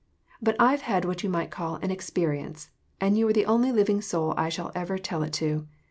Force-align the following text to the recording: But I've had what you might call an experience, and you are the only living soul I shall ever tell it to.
But 0.41 0.55
I've 0.59 0.81
had 0.81 1.05
what 1.05 1.21
you 1.21 1.29
might 1.29 1.51
call 1.51 1.75
an 1.75 1.91
experience, 1.91 2.71
and 2.99 3.15
you 3.19 3.27
are 3.27 3.33
the 3.33 3.45
only 3.45 3.71
living 3.71 4.01
soul 4.01 4.33
I 4.35 4.49
shall 4.49 4.71
ever 4.73 4.97
tell 4.97 5.21
it 5.21 5.33
to. 5.33 5.67